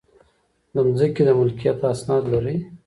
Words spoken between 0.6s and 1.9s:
د ځمکې د ملکیت